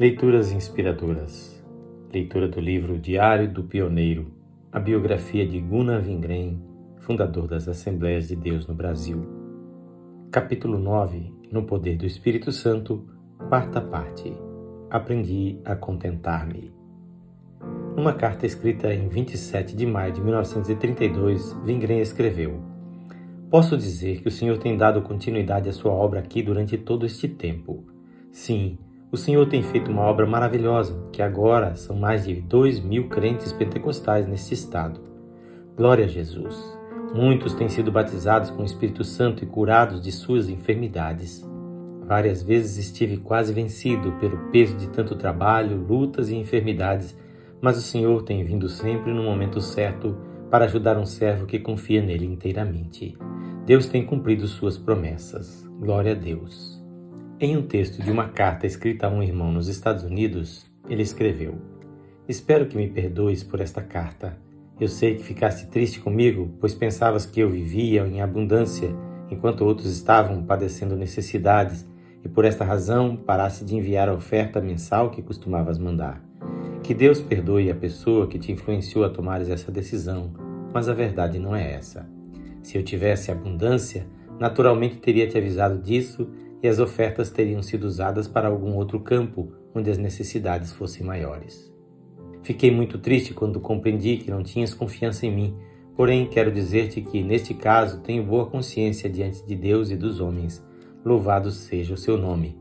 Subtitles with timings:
[0.00, 1.62] Leituras inspiradoras.
[2.10, 4.28] Leitura do livro Diário do Pioneiro,
[4.72, 6.58] a biografia de Gunnar Wingren,
[7.00, 9.22] fundador das Assembleias de Deus no Brasil.
[10.30, 13.06] Capítulo 9 No Poder do Espírito Santo,
[13.46, 14.32] quarta parte.
[14.88, 16.72] Aprendi a contentar-me.
[17.94, 22.58] Numa carta escrita em 27 de maio de 1932, Wingren escreveu:
[23.50, 27.28] Posso dizer que o Senhor tem dado continuidade à sua obra aqui durante todo este
[27.28, 27.84] tempo.
[28.32, 28.78] Sim,
[29.12, 33.52] o Senhor tem feito uma obra maravilhosa, que agora são mais de dois mil crentes
[33.52, 35.00] pentecostais neste estado.
[35.76, 36.78] Glória a Jesus!
[37.12, 41.44] Muitos têm sido batizados com o Espírito Santo e curados de suas enfermidades.
[42.06, 47.16] Várias vezes estive quase vencido pelo peso de tanto trabalho, lutas e enfermidades,
[47.60, 50.16] mas o Senhor tem vindo sempre no momento certo
[50.48, 53.16] para ajudar um servo que confia nele inteiramente.
[53.66, 55.68] Deus tem cumprido suas promessas.
[55.80, 56.79] Glória a Deus.
[57.42, 61.54] Em um texto de uma carta escrita a um irmão nos Estados Unidos, ele escreveu:
[62.28, 64.36] Espero que me perdoes por esta carta.
[64.78, 68.94] Eu sei que ficaste triste comigo, pois pensavas que eu vivia em abundância,
[69.30, 71.88] enquanto outros estavam padecendo necessidades,
[72.22, 76.22] e por esta razão paraste de enviar a oferta mensal que costumavas mandar.
[76.82, 80.30] Que Deus perdoe a pessoa que te influenciou a tomares essa decisão,
[80.74, 82.06] mas a verdade não é essa.
[82.62, 84.06] Se eu tivesse abundância,
[84.38, 86.28] naturalmente teria te avisado disso
[86.62, 91.70] e as ofertas teriam sido usadas para algum outro campo onde as necessidades fossem maiores.
[92.42, 95.56] Fiquei muito triste quando compreendi que não tinhas confiança em mim,
[95.94, 100.64] porém quero dizer-te que, neste caso, tenho boa consciência diante de Deus e dos homens.
[101.04, 102.58] Louvado seja o seu nome.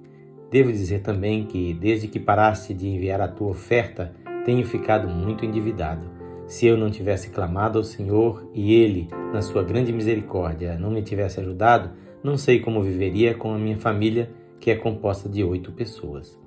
[0.51, 4.13] Devo dizer também que, desde que paraste de enviar a tua oferta,
[4.45, 6.09] tenho ficado muito endividado.
[6.47, 11.03] Se eu não tivesse clamado ao Senhor e Ele, na sua grande misericórdia, não me
[11.03, 11.91] tivesse ajudado,
[12.23, 16.37] não sei como viveria com a minha família, que é composta de oito pessoas.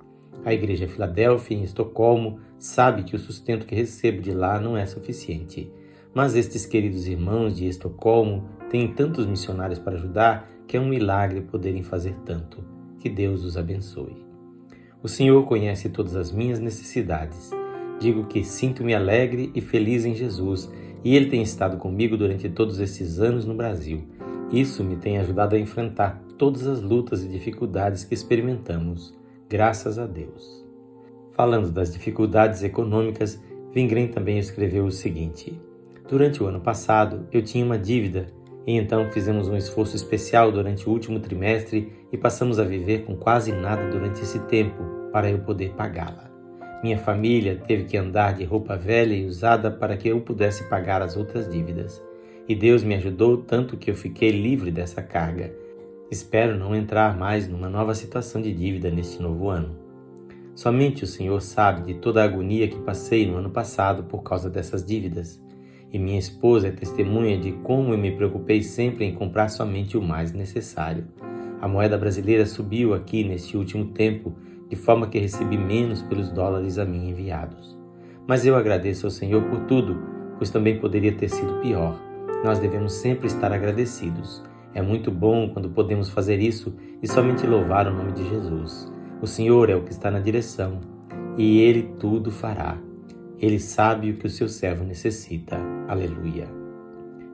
[0.45, 4.85] A igreja Filadélfia, em Estocolmo, sabe que o sustento que recebo de lá não é
[4.85, 5.71] suficiente.
[6.13, 11.41] Mas estes queridos irmãos de Estocolmo têm tantos missionários para ajudar que é um milagre
[11.41, 12.63] poderem fazer tanto.
[12.99, 14.23] Que Deus os abençoe.
[15.01, 17.51] O Senhor conhece todas as minhas necessidades.
[17.99, 20.71] Digo que sinto-me alegre e feliz em Jesus
[21.03, 24.03] e Ele tem estado comigo durante todos esses anos no Brasil.
[24.53, 29.11] Isso me tem ajudado a enfrentar todas as lutas e dificuldades que experimentamos,
[29.49, 30.63] graças a Deus.
[31.31, 33.41] Falando das dificuldades econômicas,
[33.73, 35.59] Vingren também escreveu o seguinte:
[36.07, 38.27] Durante o ano passado, eu tinha uma dívida
[38.67, 43.15] e então fizemos um esforço especial durante o último trimestre e passamos a viver com
[43.15, 46.31] quase nada durante esse tempo para eu poder pagá-la.
[46.83, 51.01] Minha família teve que andar de roupa velha e usada para que eu pudesse pagar
[51.01, 51.99] as outras dívidas.
[52.47, 55.53] E Deus me ajudou tanto que eu fiquei livre dessa carga.
[56.11, 59.77] Espero não entrar mais numa nova situação de dívida neste novo ano.
[60.53, 64.49] Somente o Senhor sabe de toda a agonia que passei no ano passado por causa
[64.49, 65.41] dessas dívidas.
[65.91, 70.01] E minha esposa é testemunha de como eu me preocupei sempre em comprar somente o
[70.01, 71.07] mais necessário.
[71.61, 74.35] A moeda brasileira subiu aqui neste último tempo,
[74.69, 77.79] de forma que recebi menos pelos dólares a mim enviados.
[78.27, 79.97] Mas eu agradeço ao Senhor por tudo,
[80.37, 82.12] pois também poderia ter sido pior
[82.43, 84.43] nós devemos sempre estar agradecidos.
[84.73, 88.91] É muito bom quando podemos fazer isso e somente louvar o nome de Jesus.
[89.21, 90.81] O Senhor é o que está na direção
[91.37, 92.77] e Ele tudo fará.
[93.39, 95.57] Ele sabe o que o seu servo necessita.
[95.87, 96.47] Aleluia.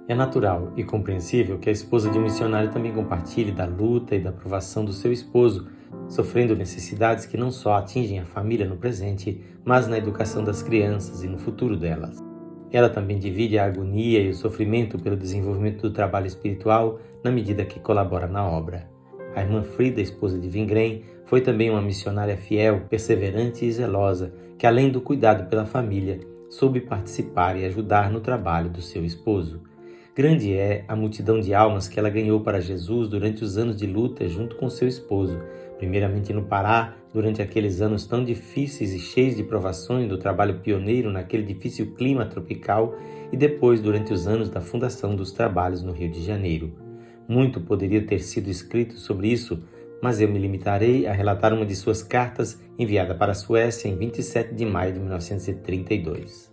[0.07, 4.19] É natural e compreensível que a esposa de um missionário também compartilhe da luta e
[4.19, 5.67] da provação do seu esposo,
[6.07, 11.23] sofrendo necessidades que não só atingem a família no presente, mas na educação das crianças
[11.23, 12.28] e no futuro delas.
[12.71, 17.65] Ela também divide a agonia e o sofrimento pelo desenvolvimento do trabalho espiritual na medida
[17.65, 18.87] que colabora na obra.
[19.35, 24.65] A irmã Frida, esposa de Vingren, foi também uma missionária fiel, perseverante e zelosa, que
[24.65, 26.19] além do cuidado pela família,
[26.49, 29.61] soube participar e ajudar no trabalho do seu esposo.
[30.15, 33.85] Grande é a multidão de almas que ela ganhou para Jesus durante os anos de
[33.85, 35.39] luta junto com seu esposo,
[35.79, 41.11] primeiramente no Pará, durante aqueles anos tão difíceis e cheios de provações do trabalho pioneiro
[41.11, 42.95] naquele difícil clima tropical,
[43.31, 46.71] e depois durante os anos da fundação dos trabalhos no Rio de Janeiro.
[47.27, 49.63] Muito poderia ter sido escrito sobre isso,
[50.01, 53.95] mas eu me limitarei a relatar uma de suas cartas enviada para a Suécia em
[53.95, 56.51] 27 de maio de 1932.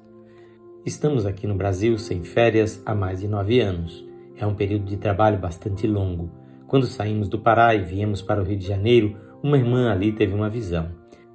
[0.84, 4.06] Estamos aqui no Brasil sem férias há mais de nove anos.
[4.36, 6.30] É um período de trabalho bastante longo.
[6.66, 9.16] Quando saímos do Pará e viemos para o Rio de Janeiro,
[9.46, 10.90] uma irmã ali teve uma visão.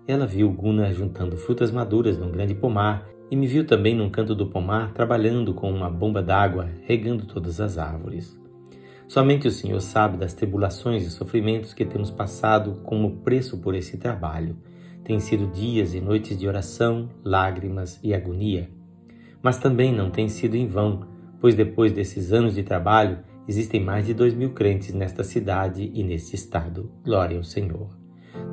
[0.06, 4.36] Ela viu Guna juntando frutas maduras num grande pomar e me viu também num canto
[4.36, 8.38] do pomar trabalhando com uma bomba d'água, regando todas as árvores.
[9.08, 13.98] Somente o Senhor sabe das tribulações e sofrimentos que temos passado como preço por esse
[13.98, 14.58] trabalho.
[15.06, 18.70] Têm sido dias e noites de oração, lágrimas e agonia.
[19.42, 21.08] Mas também não tem sido em vão,
[21.40, 26.04] pois depois desses anos de trabalho, existem mais de dois mil crentes nesta cidade e
[26.04, 26.92] neste estado.
[27.06, 28.01] Glória ao Senhor.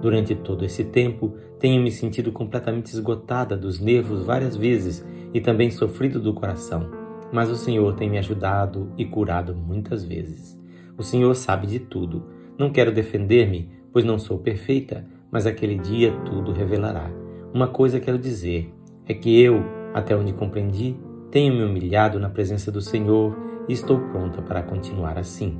[0.00, 5.04] Durante todo esse tempo, tenho me sentido completamente esgotada dos nervos várias vezes
[5.34, 6.88] e também sofrido do coração,
[7.32, 10.58] mas o Senhor tem me ajudado e curado muitas vezes.
[10.96, 12.24] O Senhor sabe de tudo.
[12.56, 17.10] Não quero defender-me, pois não sou perfeita, mas aquele dia tudo revelará.
[17.52, 18.72] Uma coisa quero dizer
[19.06, 19.62] é que eu,
[19.94, 20.96] até onde compreendi,
[21.30, 23.36] tenho me humilhado na presença do Senhor
[23.68, 25.58] e estou pronta para continuar assim.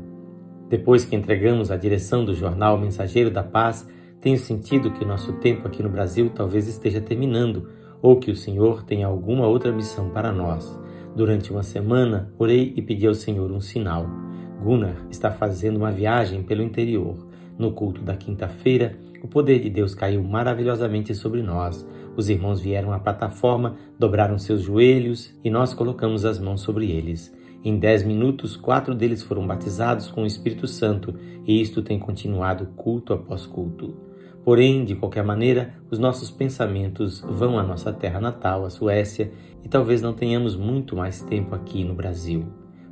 [0.69, 3.89] Depois que entregamos a direção do jornal Mensageiro da Paz,
[4.21, 7.69] tenho sentido que nosso tempo aqui no Brasil talvez esteja terminando
[8.03, 10.79] ou que o Senhor tenha alguma outra missão para nós.
[11.15, 14.07] Durante uma semana, orei e pedi ao Senhor um sinal.
[14.63, 17.27] Gunnar está fazendo uma viagem pelo interior.
[17.57, 21.87] No culto da quinta-feira, o poder de Deus caiu maravilhosamente sobre nós.
[22.17, 27.33] Os irmãos vieram à plataforma, dobraram seus joelhos e nós colocamos as mãos sobre eles.
[27.65, 31.15] Em dez minutos, quatro deles foram batizados com o Espírito Santo
[31.47, 34.08] e isto tem continuado culto após culto.
[34.45, 39.31] Porém, de qualquer maneira, os nossos pensamentos vão à nossa terra natal, a Suécia,
[39.65, 42.47] e talvez não tenhamos muito mais tempo aqui no Brasil.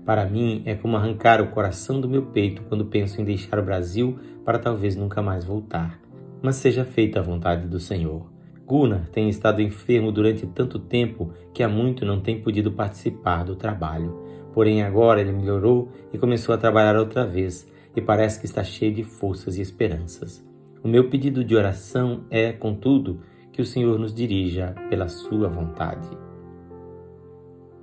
[0.04, 3.64] Para mim, é como arrancar o coração do meu peito quando penso em deixar o
[3.64, 6.00] Brasil para talvez nunca mais voltar.
[6.40, 8.30] Mas seja feita a vontade do Senhor.
[8.64, 13.56] Gunnar tem estado enfermo durante tanto tempo que há muito não tem podido participar do
[13.56, 14.16] trabalho.
[14.52, 18.94] Porém, agora ele melhorou e começou a trabalhar outra vez, e parece que está cheio
[18.94, 20.45] de forças e esperanças.
[20.86, 23.20] O meu pedido de oração é, contudo,
[23.52, 26.08] que o Senhor nos dirija pela Sua vontade.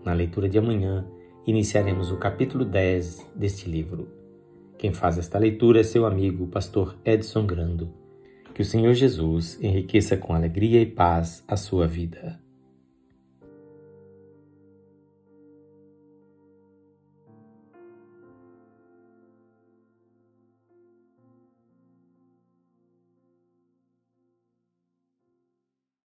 [0.05, 1.05] Na leitura de amanhã,
[1.45, 4.07] iniciaremos o capítulo 10 deste livro.
[4.77, 7.91] Quem faz esta leitura é seu amigo, pastor Edson Grando.
[8.53, 12.39] Que o Senhor Jesus enriqueça com alegria e paz a sua vida.